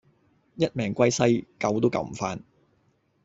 [0.55, 2.43] 一命歸西，救都救唔返